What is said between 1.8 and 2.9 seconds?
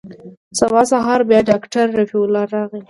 رفيع الله راغى.